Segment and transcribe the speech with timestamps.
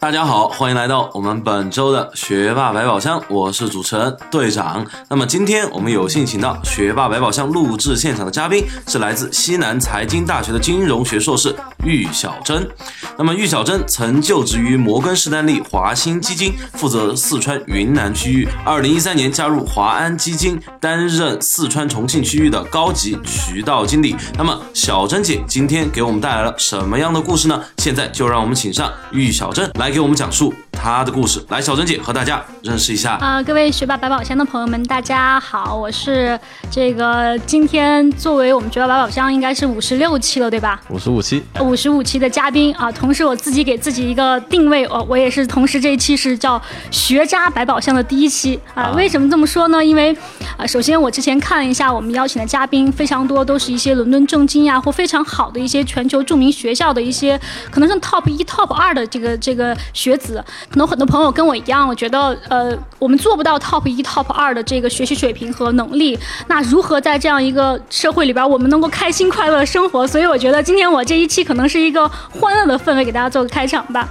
[0.00, 4.84] 大家好，欢迎来到我们本周的学霸百宝箱，我是主持人队长。
[5.10, 11.54] 那么今天我们有幸请到学霸百宝箱录制现场的嘉宾是来自西南财经大学的金融学硕士
[11.84, 12.66] 玉小珍。
[13.18, 18.48] 那么玉小珍曾就职于摩根士丹利华兴基金，负责四川云南区域。
[18.64, 24.16] 二零一三年加入华安基金，担任四川重庆区域的高级渠道经理。
[24.38, 27.62] 那么小珍姐今天给我们带来了什么样的故事呢？
[27.76, 29.89] 现在就让我们请上玉小珍来。
[29.90, 33.42] 给我们讲述他的故事，来，小珍姐和大家认识一下啊！
[33.42, 36.38] 各位学霸百宝箱的朋友们，大家好，我是
[36.70, 40.80] 这个今天作为我们学霸百宝箱应该是五十六期了，对吧？
[40.88, 42.90] 五十五期，五十五期的嘉宾啊！
[42.90, 46.60] 同时我自己给自己一个定位，我我也是同时这一期是叫
[46.90, 48.92] 学渣百宝箱的第一期啊！
[48.96, 49.84] 为什么这么说呢？
[49.84, 50.16] 因为
[50.56, 57.38] 啊，首先我之前看了一下我们邀请的嘉宾，非常多都是一些伦敦政经呀或非常好的一些全球著名学校的一些
[57.70, 59.76] 可能是 top 一 top 二的这个这个。
[59.92, 70.06] 学子，可能很多朋友跟我一样，我觉得，呃，我们做不到 top 一、top 二的这个学习水平和能力，那如何在这样一个社会里边，我们能够开心快乐生活？
[70.06, 74.08] 所以我觉得今天我这一期可能是一个欢乐的氛围，给大家做个开场吧。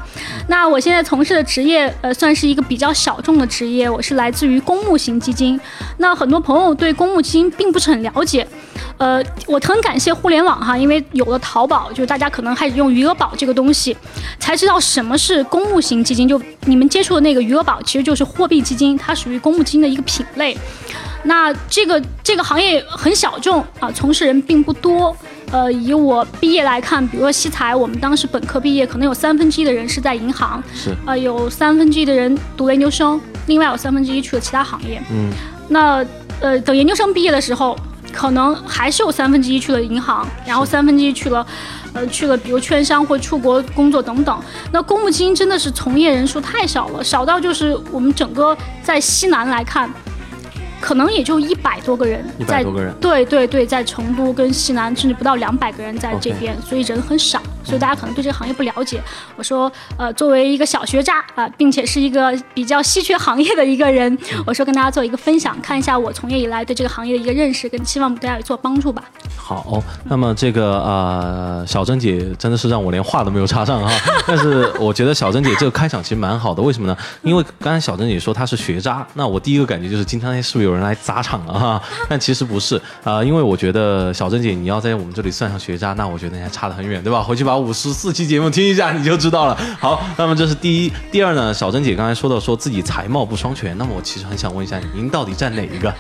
[0.48, 5.60] 那我现在从事的职业，呃，算是一个比较小众的职业，我是来自于公募型基金。
[5.98, 8.48] 那很多朋友对公募基金并不是很了解。
[9.00, 13.96] 呃，我很感谢互联网哈，因为有了淘宝，就大家可能开始用余额宝这个东西，
[14.40, 16.28] 才知道什么是公募型基金。
[16.28, 20.56] 就你们接触的那个余额宝，其实就是货币基金，它属于公募基金的一个品类。
[21.24, 25.16] 那这个这个行业很小众啊，从事人并不多。
[25.52, 35.02] 呃，以我毕业来看，比如说西财，我们当时本科毕业，可能有三分之一的人是在银行，是呃，有三分之一的人读了研究生，另外有三分之一去了其他行业。
[35.10, 35.32] 嗯，
[35.70, 36.06] 那
[36.42, 37.78] 呃，等研究生毕业的时候。
[38.12, 41.46] 可能还是有三分之一去了银行，然后三分之一去了，
[41.94, 44.40] 呃，去了比如券商或出国工作等等。
[44.72, 49.90] 那公募基金真的是从业人数太少了，少到就是我们整个在西南来看。
[50.82, 59.02] 可能也就一百多个人，一百多个人，对对对，在成都跟西南，甚至不到两百个人在这边，所以人很少，所以大家可能对这个行业不了解。
[59.36, 69.04] 我说，呃，作为一个小学渣啊，并且是一个比较稀缺行业的一个人，我说跟大家做一个分享，看一下我从业以来对这个行业的一个认识，跟希望对大家有做帮助吧。
[69.36, 73.92] 好，那么这个呃，小珍姐真的是让我连话都没有插上哈，
[74.28, 76.96] 但是我觉得小珍姐这个开场其实蛮好的，为什么呢？
[77.24, 81.82] 因为刚才小珍姐说她是学渣，那我第一个感觉就是今天是不是有人来砸场了哈？
[82.08, 87.22] 但其实不是啊，因为我觉得小珍姐你要在我们这里算上学渣，那我觉得你还差得很远，对吧？
[87.24, 89.58] 回去把五十四期节目听一下你就知道了。
[89.80, 91.52] 好，那么这是第一，第二呢？
[91.52, 95.92] 小珍姐刚才说到说自己才貌不双全，那么我其实很想问一下，您到底占哪一个？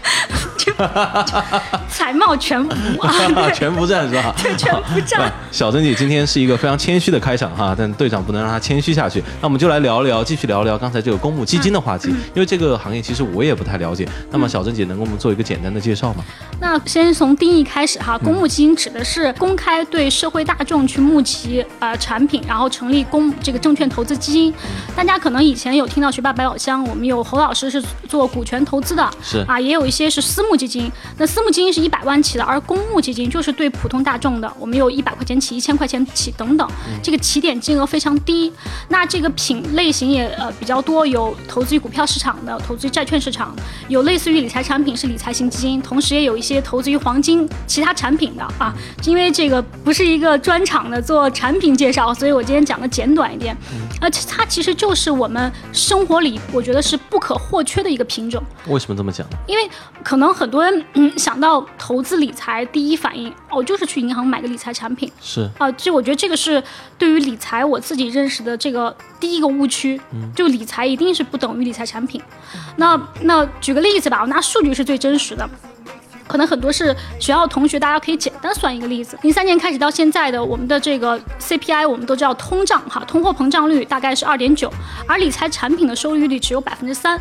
[1.90, 3.14] 才貌全无啊。
[3.53, 4.34] 全不占是吧？
[4.58, 5.31] 全不占。
[5.52, 9.24] 小珍姐今天是一个非常谦虚的开场哈，但队长不能让她谦虚下去。
[9.42, 14.08] 那我们就来聊聊，继续聊聊刚才这个公募基金的话题，因为这个行业其实我也不太了解。
[14.31, 16.24] 那么小珍姐能给我们做一个简单的介绍吗？
[16.62, 24.53] 那先从定义开始哈，公募基金指的是公开对社会大众去募集呃产品，然后成立公这个证券投资基金。
[24.96, 30.92] 大家可能以前有听到学霸百宝箱，我们有侯老师是做股权投资的，是啊，也有一些是私募基金。
[31.18, 33.30] 那私募基金是一百万起的，而公募基金。
[33.30, 36.68] 就是对普通大众的，我们有一百块钱起、一千块钱起等等，
[37.03, 38.52] 这个起点金额非常低。
[38.88, 43.56] 那这个品类型也呃比较多，有投资于股票市场的，投资于债券市场，
[43.88, 48.74] 有类似于理财产品是理财型基金，同时也有一些投资于黄金其他产品的啊。
[49.06, 53.56] 因为这个不是一个专场的做产品介绍，所以我今天讲的简短一点。
[54.02, 58.41] 呃，它其实就是我们生活里我觉得是不可或缺的一个品种。
[58.68, 59.28] 为什么这么讲？
[59.46, 59.70] 因为
[60.03, 63.33] 可能很多人嗯 想到投资理财，第一反应。
[63.50, 66.63] 哦，就是去银行买个理财产品，是啊，就我觉得这个是
[66.97, 69.99] 对于理财我自己认识的这个第一个误区，
[70.33, 72.22] 就理财一定是不等于理财产品。
[72.78, 75.49] 那那举个例子吧，我拿数据是最真实的，
[76.28, 84.72] 可能很多是学校同学，大家可以简单算一个例子，零三年开始到现在的我们的这个 CPI，我们都知道通胀哈，通货膨胀率大概是二点九，
[85.08, 87.19] 而理财产品的收益率只有百分之三。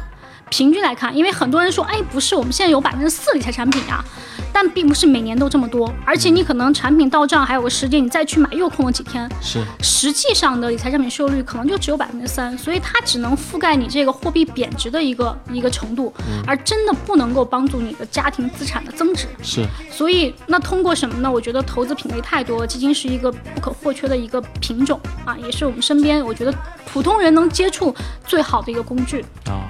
[0.50, 4.04] 平均来看，因为很多人说，哎，不是，我们现在有百分之四理财产品呀，
[4.52, 9.28] 但并不是每年都这么多，而且你可能产品到账还有个时间，你再去买又空了几天。
[9.40, 16.12] 是，实际上的理财产品收益率可能就只有百分之三，所以它只能覆盖你这个货币贬值的一个一个程度，
[16.46, 19.26] 而真的不能够帮助你的家庭资产的增值。
[19.42, 21.30] 是，所以那通过什么呢？
[21.30, 26.54] 我觉得投资品类太多，基金是一个不可或缺的一个品种啊，也是我们身边我觉得
[26.90, 27.94] 普通人能接触
[28.26, 29.68] 最好的一个工具啊。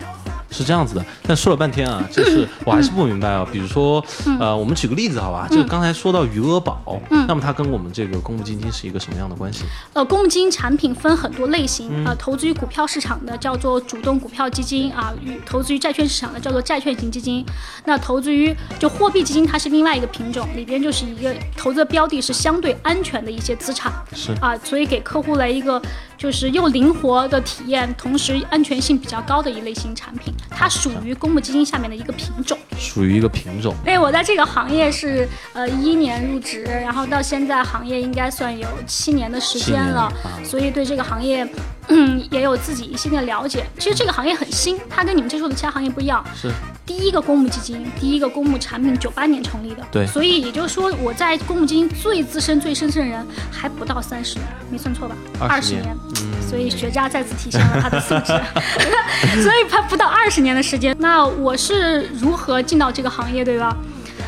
[0.51, 1.05] 是这样子的。
[1.23, 3.47] 但说了半天啊，就是我还是不明白啊。
[3.53, 4.05] 比如说，
[4.39, 5.47] 呃，我们举个例子好吧？
[5.51, 9.65] 就刚才说到余额宝，那么它跟我们这个公募基金是一个什么样的关系？
[9.93, 17.45] 呃，公募基金产品分很多类型，呃，投资于股票市场的叫做主动股票基金啊，与投资于债券市场的叫做债券型基金。
[17.85, 25.81] 那投资于就货币基金，它是另外一个品种，里边就是一个投资的标的是相对安全的一些资产，是啊，所以给客户来一个
[26.19, 32.59] 就是又灵活的体验，同时安全性比较高的一类型产品，它属于公募基金下面的一个品种。
[32.77, 33.73] 属于一个品种。
[33.87, 40.13] 哎，我在这个行业是呃一一年入职，然后到现在行业应该算有七年的时间了，啊
[40.45, 41.49] 所以对这个行业。
[41.89, 43.65] 嗯， 也有自己一些的了解。
[43.79, 46.25] 其实这个行业很新，它跟你们接触的其他行业不一样。
[46.35, 46.51] 是
[46.87, 49.83] 第一个公募基金，第一个公募产品，九八年成立的。
[49.91, 58.33] 对所以也就是说，我在公募基金最资深、最深深的人还不到三十年，没算错吧？20十年嗯所以学渣再次体现了他的素质。
[59.43, 63.77] 所以他不到二十年的时间，那我是如何进到这个行业，对吧？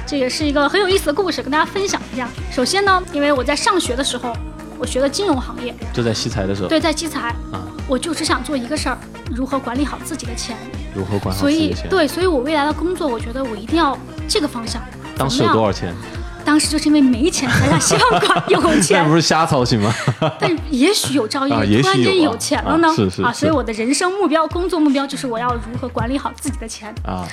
[0.06, 2.28] 这也是一个很有意思的故事，跟大家分享一下。
[2.52, 4.36] 首先呢，因为我在上学的时候，
[4.80, 8.96] 我学的金融行业，就在西财的时候，对，在西财，啊，我就只想做一个事儿，
[9.30, 10.56] 如何管理好自己的钱。
[10.94, 13.96] 如何管好自己的钱？，对，所以我未来的工作，我觉得我一定要
[14.26, 14.82] 这个方向。
[15.18, 15.94] 当时有多少钱？
[16.42, 19.14] 当时就是因为没钱，才想希望管有 钱那钱不。
[19.14, 19.94] 是瞎操心吗？
[20.40, 26.92] 但也许有朝一啊日突然间有钱了呢啊是是啊，所以我的人生目标、工作目标就是我要如何管理好自己的钱。
[27.04, 27.28] 啊，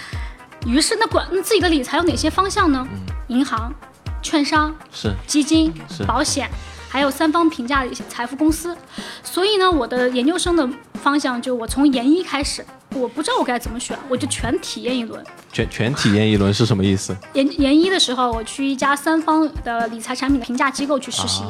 [0.65, 2.85] 于是，那管那自己的理财有哪些方向呢？
[3.29, 3.73] 银行、
[4.21, 6.50] 券商、是基金是、保险，
[6.88, 8.75] 还有三方评价的一些财富公司。
[9.24, 10.68] 所以呢，我的研究生的
[11.07, 15.24] 方向就我从研一开始，我不知道我该怎么选，我就全体验一轮。
[15.54, 17.15] 全全体验一轮是什么意思？
[17.31, 21.44] 研研一的时候，我去一家三方的理财产品的评价机构去实习，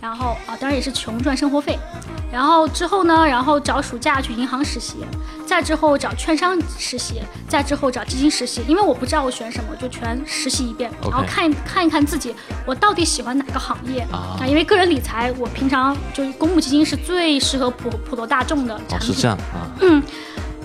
[0.00, 1.76] 然后啊，当然也是穷赚生活费。
[2.32, 4.96] 然后之后呢，然后找暑假去银行实习，
[5.44, 8.62] 再之后找券商实习，再之后找基金实习。
[8.66, 12.34] 因为我不知道我选什么，就全实习一遍然后看看一看自己
[12.64, 19.14] 我到底喜欢哪个行业啊因为个人理财，我平常就公募基金是最适合普普罗大众的哦，产品。
[19.14, 20.02] 是这样啊，嗯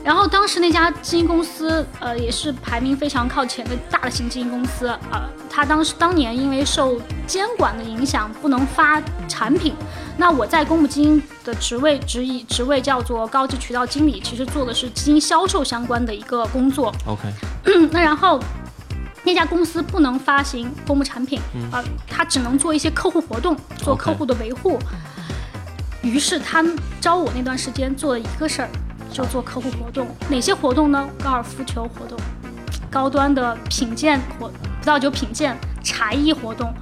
[0.03, 9.73] 然后当时那家基金公司，呃，也是排名非常靠前的大的型基金公司，呃，它当时当年因为受监管的影响，不能发产品。
[10.15, 16.93] 那我在公募基金的职位职以职位叫做高级渠道经理，其实做的是基金销售相关的一个工作。
[17.05, 17.27] OK，
[17.91, 18.39] 那然后
[19.25, 24.79] 那家公司不能发行公募产品，啊、它只能做一些客户活动，做客户的维护。
[26.07, 28.69] 于是他们招我那段时间做了一个事儿，
[29.11, 30.07] 就做客户活动。
[30.29, 31.09] 哪些活动呢？
[31.21, 32.17] 高尔夫球活动，
[32.89, 34.47] 高端的品鉴活，
[34.81, 36.73] 葡萄酒品鉴、茶艺活动，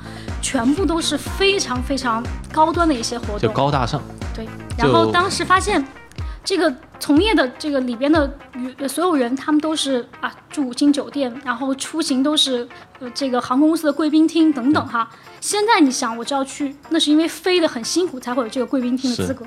[0.43, 2.23] 全部都是非常非常
[2.53, 3.53] 高端的一些活就动。
[3.53, 3.99] 高大上，
[4.33, 5.83] 对，然后当时发现，
[6.43, 12.67] 这个从业的这个里边的与所有人，他们都是啊住五星酒店，然后出行都是
[12.99, 15.09] 呃这个航空公司的贵宾厅等等哈。
[15.39, 19.45] 现在你想，我就要去，那是因为飞得很辛苦才会有这个贵宾厅的资格。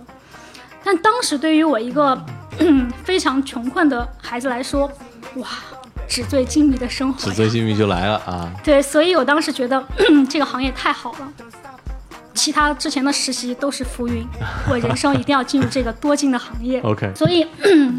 [0.84, 2.16] 但当时对于我一个
[2.60, 4.90] 嗯 非常穷困的孩子来说，
[5.34, 5.48] 哇，
[6.08, 9.84] 纸醉金迷的生活，纸醉金迷就来了啊，对，所以我当时觉得
[10.30, 11.32] 这个行业太好了，
[12.38, 14.24] 其他之前的实习都是浮云，
[14.70, 16.80] 我人生一定要进入这个多金的行业。
[16.86, 17.44] OK 所以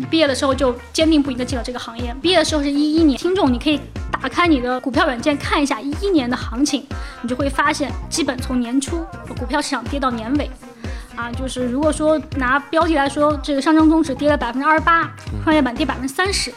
[0.09, 2.15] 毕业的时候就坚定不移的进了这个行业。
[2.21, 6.87] 毕业的时候是一一年，听众你可以打开你的股票软件看一下一一年的行情，
[7.21, 9.05] 你就会发现，基本从年初
[9.37, 10.49] 股票市场跌到年尾。
[11.15, 15.11] 啊，就是如果说拿标题来说，这个上证综指跌了百分之二十八，
[15.43, 16.49] 创业板跌百分之三十，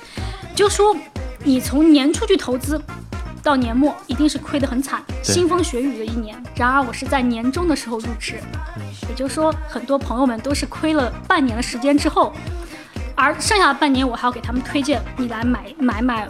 [0.54, 0.94] 就说
[1.42, 2.80] 你从年初去投资，
[3.42, 6.40] 到年末一定是亏得很惨，腥风血雨的一年。
[6.54, 8.40] 然而我是在年终的时候入职，
[9.08, 12.32] 也就是说，很多朋友们都是亏了半年的时间之后，
[13.16, 16.28] 而剩下的半年我还要给他们推荐你来买买买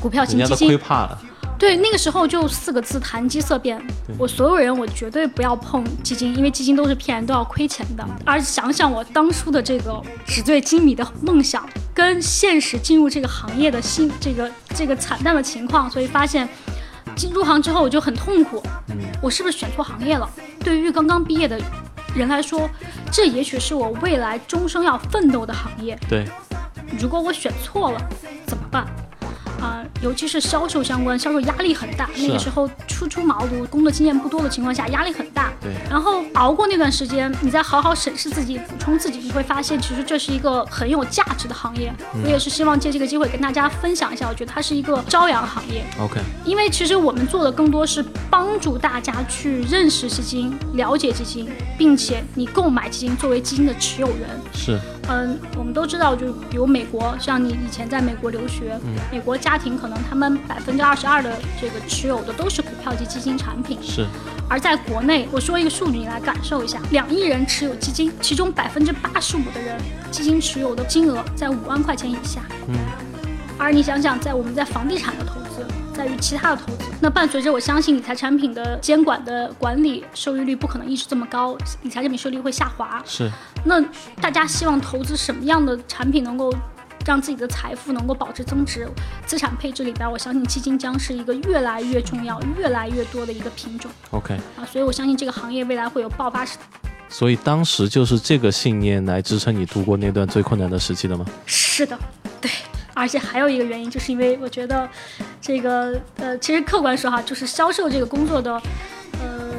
[0.00, 0.78] 股票型基人家都亏金。
[0.78, 1.20] 怕了，
[1.58, 3.82] 对，那个时候就四个字：谈基色变。
[4.16, 8.06] 我所有人我绝对不要碰基金，因为基金都是骗人，都要亏钱的。
[8.24, 16.48] 而想想我当初的这个纸醉金迷的梦想，跟现实进入这个行业的新这个这个惨淡的情况，所以发现
[17.16, 18.62] 进入行之后我就很痛苦。
[19.20, 20.30] 我是不是选错行业了？
[20.60, 21.60] 对于刚刚毕业的
[22.14, 22.70] 人来说，
[23.10, 25.98] 这也许是我未来终生要奋斗的行业。
[26.08, 26.24] 对，
[27.00, 28.00] 如果我选错了
[28.46, 28.86] 怎么办？
[29.60, 32.08] 啊、尤其是销售相关，销售压力很大。
[32.16, 35.52] 那个时候初出茅庐，工作经验不多的情况下，压力很大。
[35.60, 41.92] 对然后熬过那段时间，你再好好审视自己，补充自己，你会发现，其实这是一个很有价值的行业。
[42.14, 45.82] 嗯我也是希望借这个机会跟大家分享一下，我觉得它是一个朝阳行业。
[46.00, 58.78] OK，因为其实我们做的更多是帮助大家去认识基金、了解基金，并且你购买基金作为基金的持有人，是嗯，我们都知道，就比如美国，像你以前在美国留学，
[59.10, 63.78] 美国家庭可能他们百分之二十二的这个持有的都是股票及基金产品。
[63.82, 64.06] 是。
[64.50, 69.78] 而在国内，我说一个数据，你来感受一下：两亿人持有基金，其中百分之八十五的人
[70.10, 72.42] 基金持有的金额在五万块钱以下。
[72.66, 72.76] 嗯。
[73.58, 75.37] 而你想想，在我们在房地产的投资，
[75.98, 83.02] 在于其他的投资，那伴随着我相信理财产品的监管的管理，收益率不可能一直这么高，理财产品收益率会下滑。
[83.04, 83.28] 是。
[83.64, 83.84] 那
[84.20, 86.54] 大家希望投资什么样的产品能够？
[87.06, 88.86] 让自己的财富能够保持增值，
[89.24, 93.90] 资产配置里边，我相信基金将是一个越来越重要、越来越多的一个品种。
[94.10, 96.58] OK，啊，所以我相信这个行业未来会有爆发式。
[97.08, 101.24] 所以当时就是这个信念来支撑你度过那段最困难的时期的吗？
[101.46, 101.98] 是的，
[102.42, 102.50] 对。
[102.98, 104.88] 而且还有一个原因，就是因为我觉得
[105.40, 108.52] 这个呃，其实客观说哈，就是销售这个工作的
[109.20, 109.54] 呃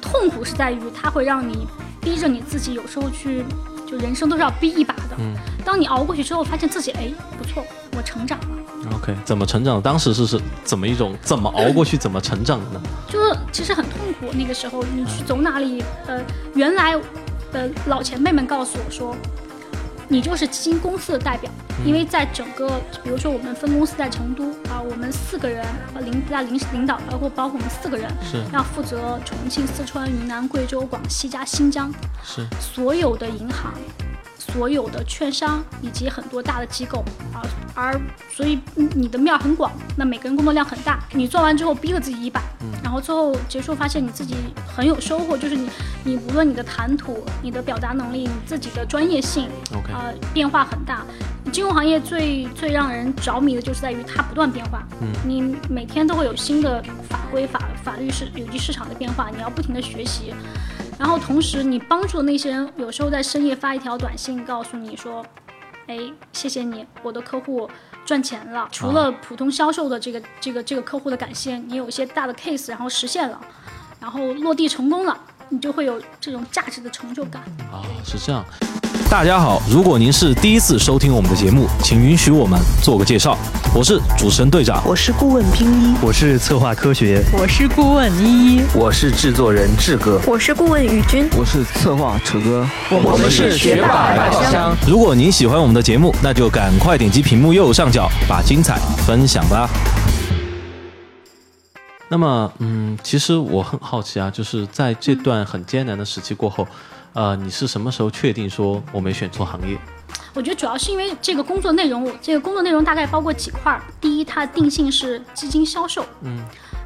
[0.00, 1.66] 痛苦是在于它会让你
[2.00, 3.44] 逼着你自己有时候去。
[3.84, 5.16] 就人生都是要逼一把的。
[5.18, 5.34] 嗯，
[5.66, 7.62] 当你熬过去之后，发现自己哎不错，
[7.94, 8.46] 我成长了。
[8.94, 9.82] OK，怎么成长？
[9.82, 12.80] 当时是是怎么一种怎么熬过去，怎么成长的呢？
[13.06, 16.18] 就是其实很痛苦，那个时候你去走哪里，呃，
[16.54, 16.96] 原来
[17.52, 19.14] 的老前辈们告诉我说。
[20.12, 21.50] 你就是基金公司的代表，
[21.86, 25.64] 因为在整个，比如说我们分公司在成都啊，我们四个人
[26.04, 31.90] 领在领领导，包括包括我们四个人是要负责重庆、四川、云南、贵州、广西加新疆，
[32.22, 33.72] 是所有的银行。
[34.42, 37.40] 所有的券商以及很多大的机构啊，
[37.74, 40.98] 而所以你的面很广，那每个人工作量很大。
[41.12, 42.42] 你做完之后逼了自己一把，
[42.82, 44.34] 然后最后结束发现你自己
[44.66, 45.68] 很有收获，就是你
[46.02, 49.48] 你无论你的谈吐、你的表达能力、你自己的专业性
[49.92, 51.04] 啊变化很大。
[51.52, 54.82] 金融行业最最让人着迷的就是在于它不断变化，
[55.24, 60.34] 你每天都会有新的法规法法律市有机市场的变化，你要不停的学习。
[61.02, 65.26] 然后同时，你帮助的那些人，有时候在深夜发一条短信，告诉你说
[65.88, 65.98] ：“哎，
[66.32, 67.68] 谢谢你，我的客户
[68.06, 73.40] 赚钱了。”除了普通销售的这个这个这个客户的感谢，你有一些大的 case，然后实现了，
[73.98, 75.18] 然后落地成功了，
[75.48, 77.42] 你就会有这种价值的成就感。
[77.72, 78.44] 啊，是这样。
[79.12, 83.36] 大家好，如果您是第一次收听我们的节目，请允许我们做个介绍。
[83.74, 94.74] 我是主持人队长，我是顾问拼一，我是策划科学，我是顾问依依，我是制作人志哥，我是顾问宇军，我是策划楚哥，我们是学霸百宝箱。
[94.88, 99.68] 如果您喜欢我们的节目，那就赶快点击屏幕右上角，把精彩分享吧。
[102.08, 106.66] 那么，嗯，其实我很好奇啊，就是在这段很艰难的时期过后。
[107.14, 109.76] 呃，你是什么时候确定说我没选错行业？
[110.34, 113.82] 我觉得主要是因为这个工作内容，这个工作内容大概包括几块儿。
[114.00, 116.42] 第一，它的定性是基金销售，嗯，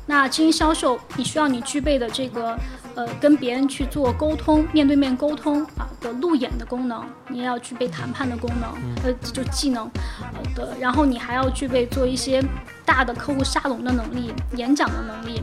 [0.07, 2.59] 那基金销售你需要你具备的这个
[2.97, 8.69] 呃跟别人去做沟通、面对面沟通啊的路演的功能，你也要具备谈判的功能，
[9.05, 9.89] 呃就技能，
[10.35, 12.43] 呃的，然后你还要具备做一些
[12.85, 15.41] 大的客户沙龙的能力、演讲的能力，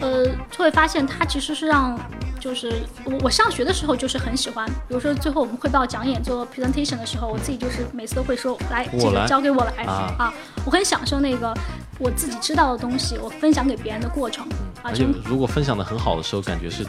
[0.00, 1.98] 呃，就会发现它其实是让。
[2.46, 2.72] 就是
[3.04, 10.32] 我我上学的时候就是很喜欢，比如说最后我们汇报讲演做 presentation 的时候，我自己就是每次都会说来这个交给我来啊，
[10.64, 11.52] 我很享受那个
[11.98, 14.46] 我自己知道的东西，我分享给别人的过程
[14.80, 14.92] 啊。
[14.92, 16.86] 就如果分享的很好的时候，感觉是。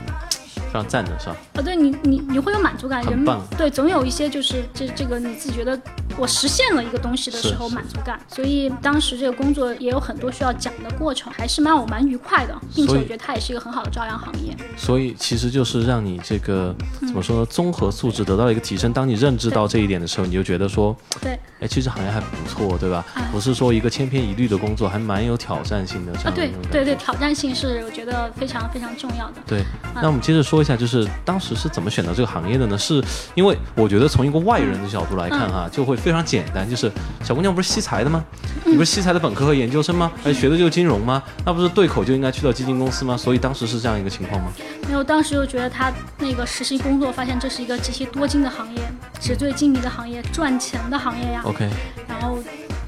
[0.77, 1.36] 非常赞的是吧？
[1.55, 3.25] 哦，对你，你你会有满足感，人
[3.57, 5.79] 对，总有一些就是这这个你自己觉得
[6.17, 8.19] 我实现了一个东西的时候满足感。
[8.27, 14.55] 所以当时这个工作也有很多需要讲的过程，还是蛮我蛮愉快的，并且我觉得它也是一个很好的朝阳行业。
[14.75, 17.46] 所以其实就是让你这个怎么说呢？
[17.46, 18.93] 综合素质得到一个提升。
[18.93, 23.04] 当你认知到这一点的时候，你就觉得说，对，哎，其实行业还不错，对吧？
[23.32, 26.12] 不是说一个千篇一律的工作，还蛮有挑战性的。
[26.20, 29.36] 啊，对对对，挑战性是我觉得非常非常重要的。
[29.48, 29.64] 对，
[29.96, 30.58] 那我们接着说。
[30.58, 32.78] 一下，就是当时是怎么选择这个行业的呢？
[32.78, 33.02] 是
[33.36, 36.92] 因为我觉得从一个外人的角度来看哈，就会非常简单，就是
[37.24, 38.22] 小姑娘不是西财的吗？
[38.66, 40.12] 你不是西财的本科和研究生吗？
[40.26, 41.22] 哎，学的就是金融吗？
[41.46, 43.16] 那不是对口就应该去到基金公司吗？
[43.16, 44.52] 所以当时是这样一个情况吗？
[44.88, 48.82] 没有，当时就觉得他那个实习工作，发现这是一个极其多金的行业，
[49.19, 51.41] 纸醉金迷的行业，赚钱的行业呀。
[51.43, 51.69] OK，
[52.07, 52.39] 然后。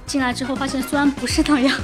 [0.05, 1.77] 进来之后发现虽然不是那样，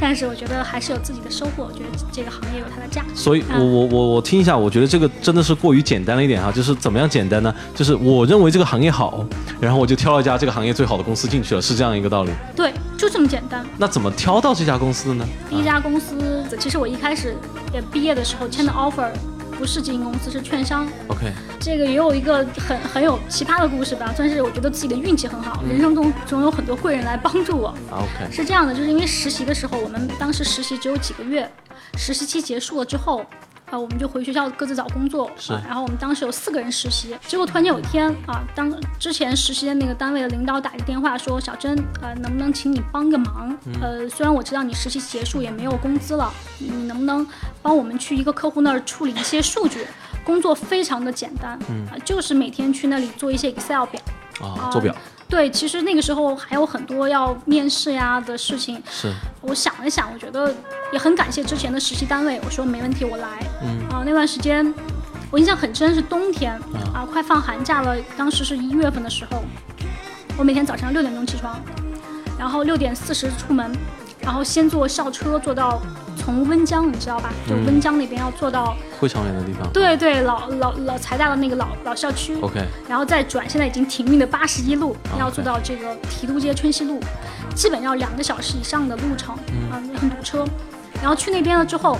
[0.00, 1.62] 但是我觉得还是有自己的收获。
[1.62, 3.14] 我觉得这个行业有它的价值。
[3.14, 6.50] 所以，我我我我听一下，我觉得这个真的是过于简单了一点哈。
[6.50, 7.54] 就是怎么样简单呢？
[7.76, 9.24] 就是我认为这个行业好，
[9.60, 12.32] 然后我就挑了一家这个行业最好的公司进去了，是这样一个道理。
[12.56, 13.64] 对，就这么简单。
[13.76, 15.24] 那怎么挑到这家公司的呢？
[15.48, 17.36] 第一家公司，其实我一开始
[17.72, 19.08] 也毕业的时候签的 offer。
[19.58, 20.88] 不是基金公司，是券商。
[21.08, 27.74] OK，这个也有一个很很有奇葩的故事吧，算是我觉得自己的运气很好，人生中总有很多贵人来帮助我。
[27.90, 31.50] OK，是这样的，就是因为实习的时候，我们当时实习只有几个月，
[31.96, 33.26] 实习期结束了之后，
[33.70, 35.30] 啊，我们就回学校各自找工作。
[35.36, 43.56] 是啊然后我们当时有四个人实习，结果突然间有一天啊，当之前实习的那个单位的领导打一个电话说，小珍，呃，能不能请你帮个忙？
[43.80, 47.26] 呃，虽然我知道你实习结束也没有工资了，你能不能
[47.62, 49.86] 帮我们去一个客户那儿处理一些数据？
[50.24, 54.00] 工作非常的简单，嗯、就是每天去那里做一些 Excel 表。
[54.40, 54.94] 啊，做表
[55.28, 58.82] 对，其实那个时候还有很多要面试呀的事情。
[58.90, 60.54] 是我想了想，我觉得
[60.92, 63.28] 也很感谢之前的实习单位，我说没问题，我来。
[63.62, 64.74] 嗯啊，那段时间
[65.30, 66.52] 我印象很深，是冬天
[66.94, 69.42] 啊，快放寒假了，当时是一月份的时候，
[70.38, 71.60] 我每天早上六点钟起床，
[72.38, 73.70] 然后六点四十出门，
[74.28, 75.80] 然后先坐校车坐到
[76.14, 77.32] 从温江，你知道吧？
[77.48, 79.66] 就嗯温江那边要坐到，会长远的地方。
[79.72, 82.36] 对对，老老老财大的那个老老校区。
[82.42, 87.00] OK，然后再转现在已经停运的八十一路，哦要坐到这个提督街春熙路，
[87.54, 90.46] 基本要两个小时以上的路程，嗯啊、很堵车。
[91.00, 91.96] 然后去那边了之后，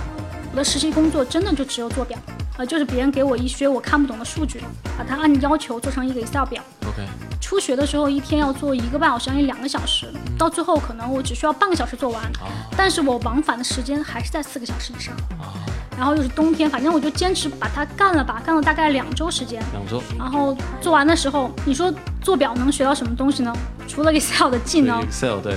[0.53, 2.19] 我的实习工作真的就只有做表，
[2.59, 4.61] 呃，就是别人给我一些我看不懂的数据，
[4.99, 6.63] 把它按要求做成一个 Excel 表。
[6.87, 7.07] OK，
[7.41, 15.15] 初学的时候一天要做一个半小时，将近两个小时，嗯到最后可能我只需要半个小时做完，哦但是我往返的时间还是在四个小时以上。
[15.41, 15.55] 啊，
[15.97, 19.63] 然后又是冬天，反正我就坚持把它干了吧，干了大概两周时间。
[19.73, 20.03] 两周。
[20.17, 21.93] 然后做完的时候，你说
[22.23, 23.53] 做表能学到什么东西呢？
[23.89, 25.57] 除了 Excel 的技能，Excel 对，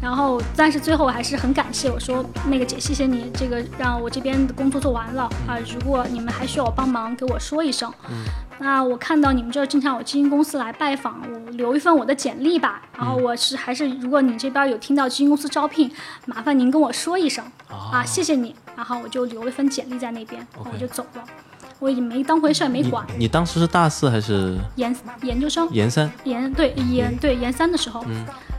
[0.00, 7.92] 然后但是最后我还是很感谢我说那个姐，谢谢你这个让我这边的工作做完了啊、如果你们还需要我帮忙，给我说一声。
[8.60, 12.82] 那我看到你们这儿经常有基金公司来拜访，我留一份我的简历吧。
[12.96, 15.90] 然后我是还是如果你这边有听到基金公司招聘，
[16.26, 18.54] 麻烦您跟我说一声啊，谢谢你。
[18.76, 21.24] 然后我就留了一份简历在那边我就走了。
[21.80, 23.06] 我已经没当回事儿，没管。
[23.16, 26.10] 你当时是大四还是研研究生，研三？
[26.24, 28.04] 研对研对研三的时候，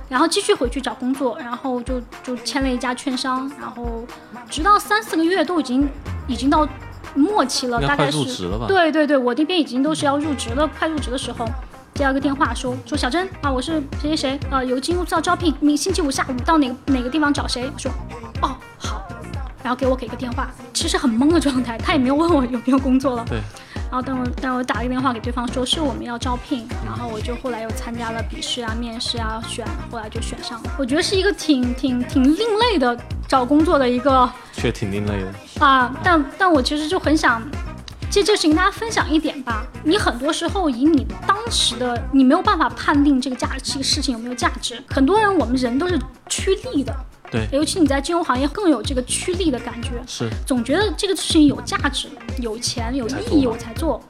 [0.10, 4.04] 然后继续回去找工作，然后就就签了一家券商，然后
[4.50, 5.88] 直到三四个月都已经
[6.28, 6.68] 已经到
[7.13, 8.18] 末期了，大概是
[8.68, 11.46] 对对对，我那边已经都是要入职了，快入职的时候。
[11.96, 17.70] 接到一个电话说说小珍啊，我是谁谁谁，呃，有个金公司要招聘，明星期五下午到哪个哪个地方找谁？
[17.74, 17.92] 我说
[18.42, 18.99] 哦好，
[19.70, 23.38] 然后给我给个电话，其实很懵的状态，他也没有问我有没有工作了，对，
[23.75, 30.72] 然后等我等我打了一个电话给对方说是我们要招聘，然后我就后来又参加了笔试啊、面试啊，选后来就选上了。
[30.79, 35.64] 我觉得是一个挺挺挺另类的找工作的一个确挺另类的。
[35.64, 37.40] 啊，但但我其实就很想
[38.10, 39.64] 借这个事情跟大家分享一点吧。
[39.84, 44.82] 你很多时候以你当时的你没有办法判定这个价这个事情有没有价值。
[44.90, 46.92] 很多人我们人都是趋利的，
[47.31, 49.92] 对，尤其你在金融行业更有这个趋利的感觉。
[50.07, 52.07] 是总觉得这个事情有价值、
[52.39, 54.01] 有钱、有意义，我才做。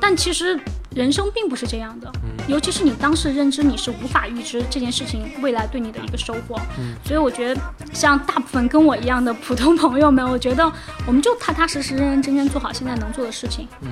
[0.00, 0.58] 但其实
[0.94, 6.60] 人生并不是这样的，嗯尤其是你当时认知，你是无法预知这件事情未来对你的一个收获。
[6.78, 7.60] 嗯所以我觉得，
[7.92, 10.70] 像大部分跟我一样的普通朋友们，我觉得
[11.06, 13.68] 我们就踏踏实实、认认真真做好现在能做的事情。
[13.82, 13.88] 嗯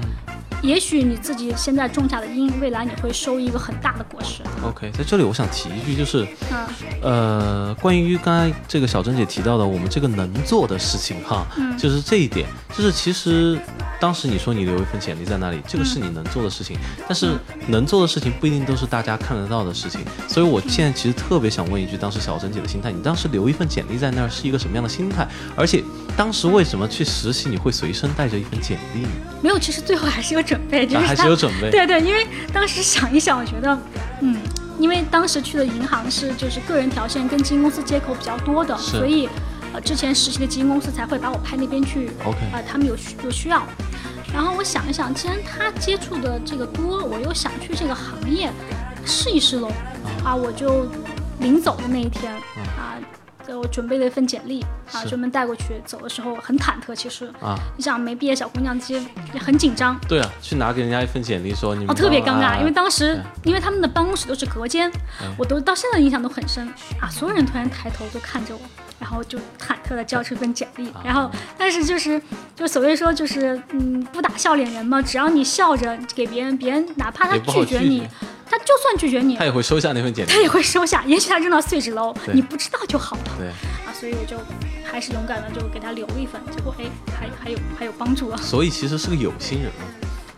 [0.63, 4.43] 也许你自己现在种下的因，未来你会收一个很大的果实。
[4.63, 6.69] OK，在这里我想提一句，就是嗯
[7.01, 13.59] 呃，关于刚才这个小珍姐提到的我们这个能做的事情哈，嗯就是这一点，就是其实
[13.99, 16.77] 当时你说你留一份简历在那里，这个是你能做的事情，
[17.07, 17.37] 但是
[17.69, 25.27] 能做的事情不一定都是大家看得到的事情，所以我现在其实特别想问一句，当时小珍姐的心态，你当时留一份简历在那儿是一个什么样的心态？
[25.57, 25.83] 而且
[26.17, 29.09] 当时为什么去实习你会随身带着一份简历呢？
[29.43, 33.79] 没有，其实最后还是有 准备，就啊还是有准备对对，因为当时想一想，我觉得，
[34.21, 34.37] 嗯，
[34.79, 39.29] 因为当时去的银行是就是个人条件跟基金公司接口比较多的，所以
[39.73, 43.63] 呃之前实习的基金公司才会把我派那边去 OK 呃他们有需有需要。
[44.33, 48.51] 然后我想一想，既然他接触的这个多，我又想去这个行业
[49.05, 49.71] 试一试喽，
[50.25, 50.87] 啊，我就
[51.41, 52.33] 临走的那一天
[52.79, 52.99] 啊。
[53.59, 55.09] 我准备了一份简历啊，是。
[55.09, 55.81] 专门带过去。
[55.85, 64.91] 走的时候很忐忑，其实啊，你想没毕业小姑娘，其实也很紧张，对啊，去拿给人家一份简历说你们哦，特别尴啊尬，因为当时对因为他们的办公室都是隔间
[65.23, 66.67] 嗯，我都到现在印象都很深
[67.01, 68.61] 啊，所有人突然抬头都看着我，
[68.99, 71.03] 然后就忐忑的交出一份简历，啊。
[71.05, 72.21] 然后但是就是
[72.55, 78.07] 就所谓说就是嗯不打笑脸人嘛，只要你笑着给别人，别人哪怕他拒绝你
[78.65, 80.41] 就算拒绝你他，也会收下那份简历他。
[80.41, 84.37] 也会收下，也许他扔到碎纸篓，你不知道就好了对，啊，所以我就
[84.85, 88.39] 还是勇敢的就给他留了一份，结果哎还还有还有帮助啊。
[88.43, 89.85] 所以其实是个有心人嘛。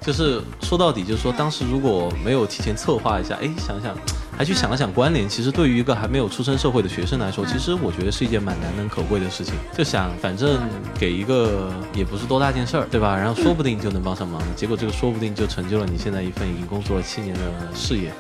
[0.00, 3.96] 就是说到底，就是说当时如果没有提前策划一下，哎，想想，
[4.36, 9.54] 还去想了想关联，其实对于一个还没有出身社会的学生来说，其实我觉得是一件蛮难能可贵的事情。
[9.76, 10.58] 就想反正
[10.98, 13.16] 给一个也不是多大件事儿，对吧？
[13.16, 17.40] 然后说不定就能帮上忙，结果这个说不定就成就了你现在一份已经工作了七年的
[17.74, 18.12] 事业。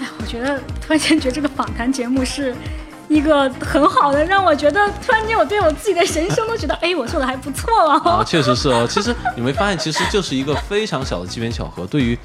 [0.00, 2.54] 哎，我觉得突然间觉得这个访谈节目是
[3.08, 8.10] 一个很好的，让我觉得突然间我对我自己的人生都觉得， 哎，我做的还不错哦。
[8.10, 8.86] 啊，确实是哦。
[8.88, 11.86] 其实你没发现，其实就是一个非常小的机缘巧合。
[11.86, 12.18] 对于，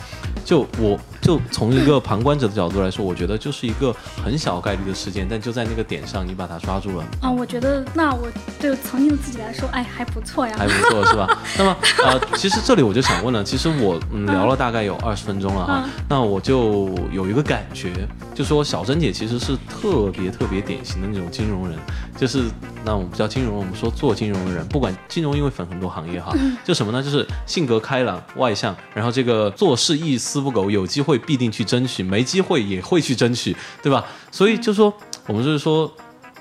[0.46, 3.92] 就我就从一个旁观者的角度来说，我觉得就是一个
[4.24, 7.04] 很小概率的事件，但就在那个点上，你把它抓住了。
[7.20, 8.28] 啊，我觉得那我
[8.60, 10.54] 对曾经的自己来说，哎，还不错呀。
[10.56, 11.28] 还不错是吧？
[11.58, 17.92] 那么呃，其实这里我就想问了，其实我嗯聊了大概有二十分钟了哈，那我就有一个感觉，
[18.36, 21.76] 就说小珍姐其实是特别特别典型的那种金融人，
[22.16, 22.44] 就是
[22.84, 26.32] 那我们不叫金融，我们说做金融的人，不管金融因为分很多行业哈，
[26.64, 27.02] 就什么呢？
[27.02, 34.06] 就是性格开朗外向，然后这个做事一丝不苟，有机会必定去争取，没机会也会去争取，对吧？
[34.32, 34.94] 所以就说
[35.28, 35.92] 我们就是说。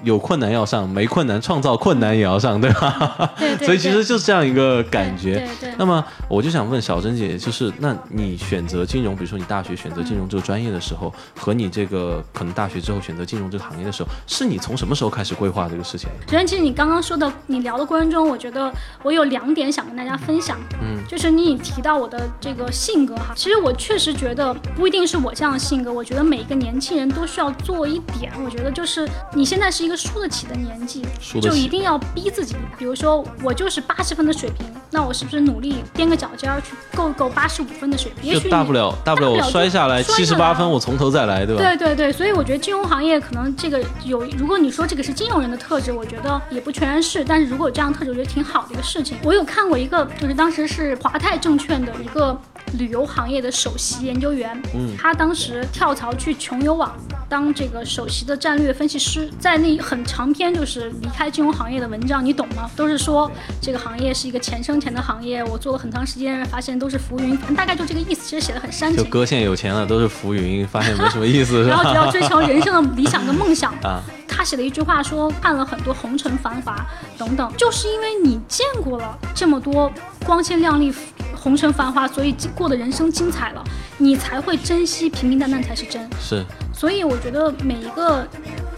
[0.04, 3.32] 有困难要上，没困难创造困难也要上，对吧？
[3.38, 3.66] 对 对。
[3.66, 5.34] 所以其实就是这样一个感觉。
[5.34, 5.74] 对对。
[5.78, 16.08] 那么我就想问小珍姐，就是那你选择金融，比如说你大学选择金融这个专业的时候，和你这个可能大学之后选择金融这个行业的时候，是你从什么时候开始规划这个事情？
[16.26, 20.58] 首先，其实你刚刚说的，你聊的过程中，我觉得我有两点想跟大家分享。
[20.82, 21.02] 嗯。
[21.08, 31.02] 就是你提到我的这个性格哈，其实我确实觉得不一定是我这样的性格，我觉得每一个年轻人都需要做一点，我觉得就是你现在是一个输得起的年纪，
[31.40, 32.56] 就一定要逼自己。
[32.78, 38.32] 比如说我就是八十分的水平，那我是不是努力踮个脚尖儿去够够八十五分的水平？
[38.32, 41.60] 也许大不了大不了我摔下来七十八分，我从头再来，对吧？
[41.60, 47.24] 对对对，所以我觉得金融行业可能这个有，如果你说这个是金融人的特质，我觉得也不全然是。
[47.24, 49.16] 但是如果有这样特质，我觉得挺好的一个事情。
[49.24, 52.40] 我有看过一个，就是当时是华泰证券的一个
[52.78, 56.94] 旅游行业的首席研究员，嗯，他当时跳槽去穷游网
[57.28, 60.44] 当这个首席的战略分析师，在那很长篇。
[60.54, 62.70] 就是离开金融行业的文章，你懂吗？
[62.76, 63.28] 都是说
[63.62, 65.42] 这个行业是一个前生钱的行业。
[65.42, 68.28] 我做了很长时间，发现都是浮云，大概就这个意思。
[68.28, 69.02] 其实写的很煽情。
[69.02, 71.64] 就哥现在有钱了，都是浮云，发现没什么意思。
[71.66, 74.02] 然后只要追求人生的理想跟梦想啊。
[74.28, 76.84] 他写了一句话说，看了很多红尘繁华
[77.16, 79.90] 等等，就是因为你见过了这么多
[80.26, 80.92] 光鲜亮丽、
[81.34, 83.64] 红尘繁华，所以过的人生精彩了，
[83.98, 86.06] 你才会珍惜平平淡淡才是真。
[86.20, 86.44] 是。
[86.72, 88.26] 所以我觉得每一个。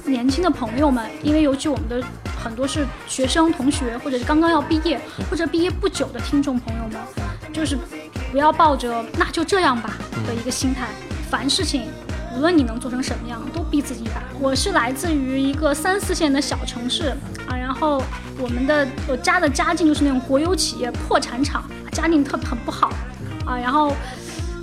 [0.08, 2.00] 年轻的朋友们，因为尤其我们的
[2.46, 7.76] 很多是学生同学，或者是刚刚要毕业，或者毕业不久的听众朋友们，就是
[8.30, 10.86] 不要抱着那就这样吧的一个心态，
[11.28, 11.88] 凡事情
[12.36, 14.22] 无论你能做成什么样，都逼自己一把。
[14.38, 17.08] 我是来自于一个三四线的小城市
[17.48, 18.00] 啊，然后
[18.38, 22.92] 我们的我家的家境就是那种国有企业破产厂，家境特很不好
[23.44, 23.92] 啊，然后。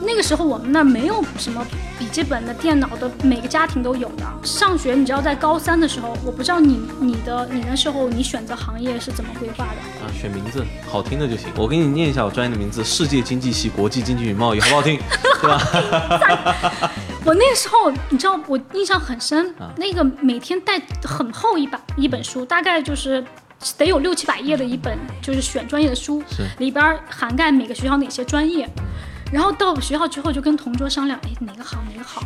[0.06, 1.66] 那个时候我们那儿没有什么
[1.98, 4.26] 笔记本的、电脑的，每个家庭都有的。
[4.44, 10.12] 上学，你知道在高三的时候，我不知道你你的你那时候你选择行业是怎么规划的啊？
[10.14, 11.48] 选名字好听的就行。
[11.56, 15.00] 我给你念一下我专业的名字：世界经济系国际经济与贸易，好不好听？
[15.42, 16.92] 对吧？
[17.26, 23.24] 我那个时候你知道我印象很深，那个每天带很厚一本一本书，大概就是
[23.78, 26.22] 得有六七百页的一本，就是选专业的书，
[26.58, 28.68] 里边涵盖每个学校哪些专业。
[29.34, 32.22] 然后到学校之后就跟同桌商量，哎，哪个好哪个好。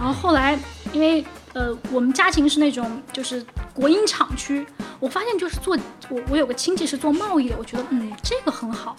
[0.00, 0.58] 然后后来，
[0.92, 4.66] 因为呃我们家庭是那种就是国营厂区，
[4.98, 8.96] 我发现就是做我我有个亲戚是做贸易的，我觉得嗯这个很好。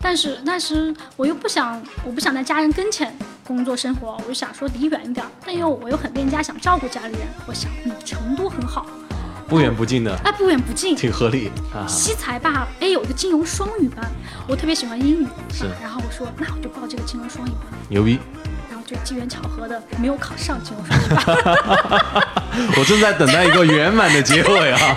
[0.00, 3.14] 但是但是我又不想我不想在家人跟前
[3.46, 5.26] 工作生活，我就想说离远一点。
[5.44, 8.86] 但又我又很恋家，想照顾家里人，我想嗯成都很好。
[9.48, 11.50] 不远不近的，哎，不远不近，挺合理。
[11.72, 14.10] 啊西财吧，哎，有一个金融双语班，
[14.46, 15.66] 我特别喜欢英语，是。
[15.82, 18.18] 然后我说，那我就报这个金融双语班，牛逼。
[18.70, 22.24] 然后就机缘巧合的没有考上金融双语班。
[22.78, 24.96] 我正在等待一个圆满的结尾啊。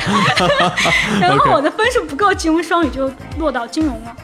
[1.20, 4.16] 然后我的分数不够，金融双语就落到金融了。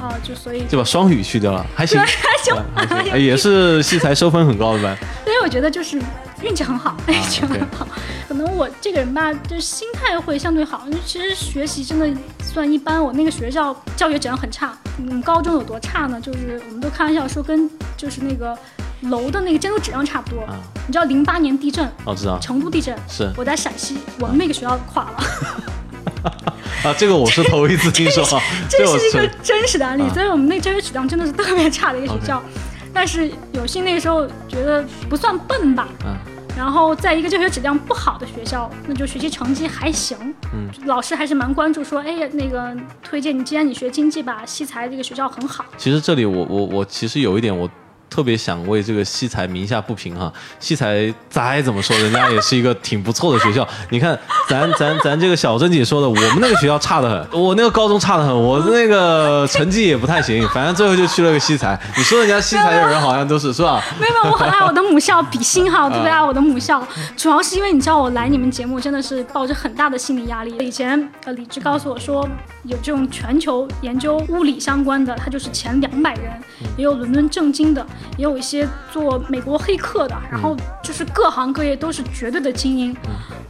[0.00, 4.96] 啊，就所以就把双语去掉了，还行，还行，也是西财收分很高的班。
[5.24, 6.00] 所以我觉得就是
[6.42, 7.86] 运气很好，运气很好。
[8.28, 10.84] 可能我这个人吧，就是心态会相对好。
[11.04, 12.08] 其实学习真的
[12.42, 14.76] 算一般，我那个学校教学质量很差。
[14.98, 16.20] 嗯，高中有多差呢？
[16.20, 18.56] 就是我们都开玩笑说，跟就是那个
[19.02, 20.44] 楼的那个建筑质量差不多。
[20.86, 21.86] 你知道零八年地震？
[22.04, 22.38] 哦知道。
[22.38, 23.30] 成都地震是。
[23.36, 25.24] 我在陕西，我们那个学校垮了。
[26.84, 28.24] 啊，这个我是头一次听说，
[28.68, 30.02] 这是一个真实的案例。
[30.14, 32.42] 所以我们那教学质量真的是特别差的一个学校，
[32.92, 35.88] 但是有幸那个时候觉得不算笨吧。
[36.04, 36.16] 嗯。
[36.56, 40.16] 然后在一个教学质量不好的学校，那就学习成绩还行。
[40.52, 40.68] 嗯。
[40.86, 45.64] 老师还是蛮关注，说，哎呀，那个推荐你，既然你学经济吧，西财这个学校很好。
[45.76, 47.68] 其实这里我我我其实有一点我。
[48.10, 50.32] 特别想为这个西财鸣下不平哈。
[50.58, 53.66] 西财再怎么说，人家也是一个挺不错的学校。
[53.90, 54.18] 你看，
[54.48, 61.78] 咱咱咱这个小珍姐说的，我们那个学校差得很，我那个高中差得很，我那个成绩也不太行，反正最后就去了个西财。
[61.96, 63.82] 你说人家西财的人好像都是是吧？
[64.00, 66.86] 没有，我很爱我的母校，比心哈，特别爱我的母校。
[67.16, 70.56] 主要是因为你知道，我来你们节目真的是抱着很大的心理压力。
[70.60, 72.28] 以前呃，李志告诉我说，
[72.64, 76.32] 有这种全球研究物理相关的，他就是前两百人，
[76.76, 77.84] 也有伦敦政经的，
[78.16, 82.96] 也有一些做美国黑客的，然后就是各行各业都是绝对的精英。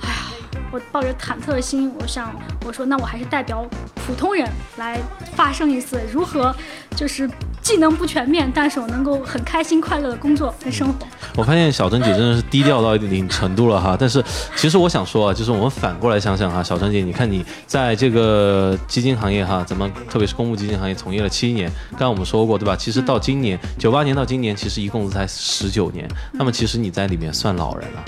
[0.00, 0.27] 哎呀。
[0.70, 3.66] 我抱着忐忑的心，我想，我说，那我还是代表
[4.06, 5.00] 普通人来
[5.34, 6.54] 发声一次，如何
[6.94, 7.28] 就是
[7.62, 11.06] 技能不全面，但是我能够很开心快乐的工作跟生活。
[11.36, 14.22] 我发现小珍姐真的是低调到一定程度了哈，但是
[14.56, 22.76] 其实我想说啊，就是我们反过来想想哈，小珍姐，你看你在这个基金行业哈，咱们特别是公募基金行业从业了七年，刚刚我们说过对吧？
[22.76, 28.04] 其实到今年九八年到今年，其实一共才十九年，那么其实你在里面算老人了。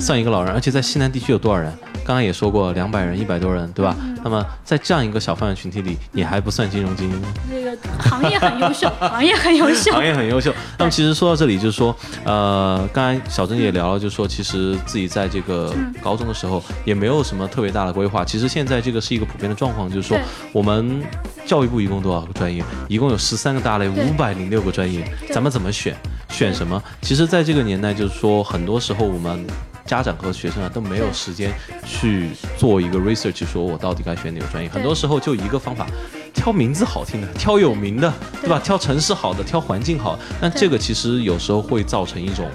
[0.00, 1.72] 算一个老人，而且在西南地区有多少人？
[2.02, 3.94] 刚刚也说过两百人，一百多人，对吧？
[4.24, 7.22] 那么在这样一个小范围群体里，你还不算金融精英？
[7.48, 10.52] 这个行业很优秀， 行业很优秀，行业很优秀。
[10.78, 18.24] 那么其实说到这里，就是说，呃，刚才小郑也聊了，就是说，其实自己在这个高中的时候也没有什么特别大的规划。
[18.24, 20.18] 其实现在这个是一个普遍的状况，就是说，
[20.52, 21.02] 我们
[21.46, 22.64] 教育部一共多少个专业？
[22.88, 25.94] 一共有十三个大类，五百零六个专业，咱们怎么选？
[26.30, 26.82] 选什么？
[27.02, 29.46] 其实，在这个年代，就是说，很多时候我们。
[29.90, 31.52] 家长和学生啊都没有时间
[31.84, 34.70] 去做一个 research，说我到底该选哪个专业。
[34.70, 35.84] 很多时候就一个方法，
[36.32, 38.60] 挑名字好听的，挑有名的，对吧？
[38.62, 40.16] 挑城市好的，挑环境好。
[40.40, 42.48] 但这个其实有时候会造成一种。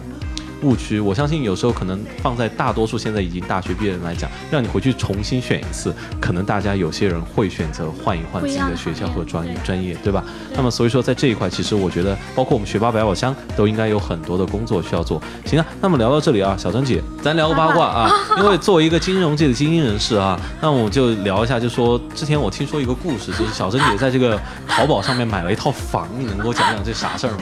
[0.62, 10.24] 误区，我相信有时候可能放在大多数现在已经大学毕业人来讲，让你回去重新选一次，可能大家有些人会选择换一换自己的学校和专业，专业对吧？
[10.56, 15.22] 那么所以说在这一块，其实我觉得，包括我们学霸百宝箱都应该有很多的工作需要做。
[15.46, 27.40] 行啊，那么聊到这里啊，小张姐，咱聊个八卦啊，因为作为一个金融界的精英人士啊，那我们就聊一下，就说之前我听说一个故事，就是小张姐在这个淘宝上面买了一套房，你能给我讲讲这啥事儿吗？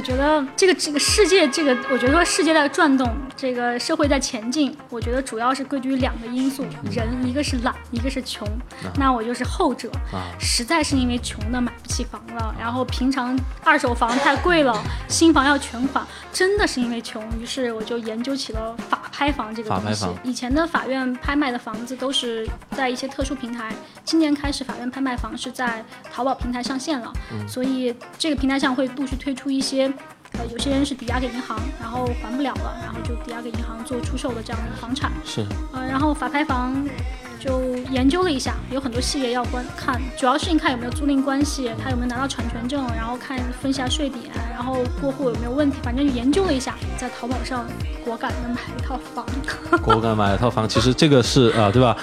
[0.00, 4.74] 我觉得这个这个世界，这个我觉得说世界在转动，这个社会在前进。
[4.88, 8.48] 我觉得主要是归结于两个因素，人一个是懒，一个是穷。
[8.96, 9.90] 那我就是后者，
[10.38, 14.74] 实在是因为穷的买不起房了，然后平常二手房太贵了，
[15.06, 17.22] 新房要全款，真的是因为穷。
[17.38, 20.06] 于是我就研究起了法拍房这个东西。
[20.24, 23.70] 以前的法院拍卖的房子都是在一些特殊平台，
[24.02, 27.12] 今年开始法院拍卖房是在淘宝平台上线了，
[27.46, 29.89] 所以这个平台上会陆续推出一些。
[30.32, 35.10] 呃，有些人是抵押给银行，然后还不了了，然后就抵押给银行做出售的这样的房产。
[35.24, 35.44] 是。
[35.72, 36.74] 呃，然后法拍房。
[37.40, 47.66] 就研究了一下，有很多细节要观看，主要是你看有没有租赁关系，他有没有拿到产权证，然后看分一下税点，然后过户有没有问题，反正就研究了一下，在淘宝上
[48.04, 49.24] 果敢的买一套房。
[49.80, 51.96] 果敢买了套房，其实这个是啊，对吧？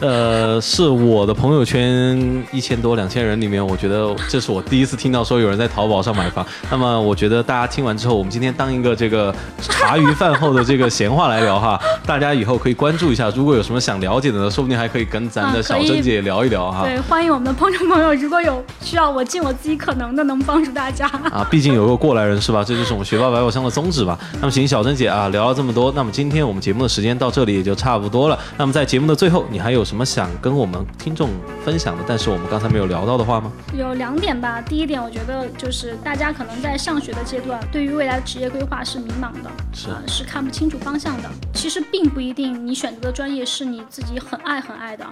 [0.00, 6.46] 呃，是我的朋友圈一千多两千人里面，我觉得这是我第一次听到说有人在淘宝上买房。
[6.70, 14.81] 那么我觉得大家听完之后，我们今天当一个这个茶余饭后的这个闲话来聊哈，大家以后可以关注一下，如果有什么想了解的呢，说不定还。
[14.82, 16.82] 还可以跟咱的小珍姐聊一聊哈。
[16.82, 21.46] 对，欢迎我们的观众朋友，如果有需要，我尽我自己可能的，能帮助大家啊。
[21.48, 22.64] 毕竟有个过来人是吧？
[22.64, 24.18] 这就是我们学霸百宝箱的宗旨吧。
[24.40, 28.36] 那么，请小珍姐啊聊了这么多，那么今天我们节目的时间到这里也就差不多了。
[28.58, 31.30] 那么在节目的最后，你还有什么想跟我们听众
[31.64, 32.02] 分享的？
[32.08, 33.52] 但是我们刚才没有聊到的话吗？
[33.72, 34.60] 有两点吧。
[34.60, 41.30] 第一点，我觉得就是大家可能在上学的阶段，对于未来的职业规划是迷茫的，是是看不清楚方向的。
[41.54, 44.71] 其实并不一定，你选择的专业是你自己很爱很。
[44.72, 45.06] 很爱的，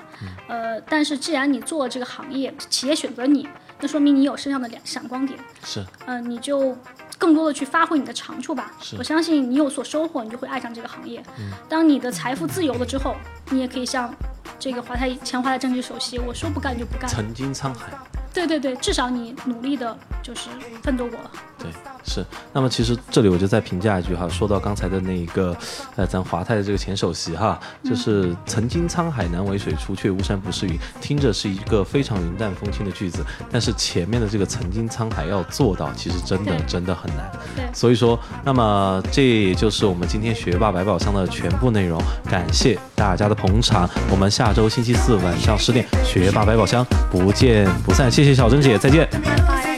[0.48, 3.48] 呃，但是既然你做这个行业，企业选择你，
[3.80, 6.76] 那说明你有身上的两闪光点，是，嗯，你就
[7.18, 8.72] 更多的去发挥你的长处吧。
[8.98, 11.22] 我相信你有所收获，你就会爱上这个行业。
[11.68, 13.14] 当你的财富自由了之后，
[13.50, 14.12] 你也可以像
[14.58, 17.92] 这个华泰前华泰证券首席，我说不干就不干，曾经沧海。
[18.32, 20.48] 对对对，至少你努力的就是
[20.82, 21.30] 奋斗过了。
[21.58, 21.70] 对，
[22.04, 22.24] 是。
[22.52, 25.54] 那么其实这里我就再评价一句哈，说到刚才的那一个，
[25.96, 37.30] 呃，咱华泰的这个前首席哈，就是曾经沧海难为水，除却巫山不是云，听着是一个非常云淡风轻的句子，但是前面的这个曾经沧海要做到，其实真的真的很难。
[37.54, 37.64] 对。
[37.74, 43.90] 所以说，那么这也就是我们今天学霸百宝箱的全部内容，感谢大家的捧场。
[44.10, 48.10] 我们下周星期四晚上十点，学霸百宝箱不见不散。
[48.22, 49.08] 谢谢小珍姐，再见，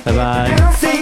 [0.05, 1.02] 拜拜，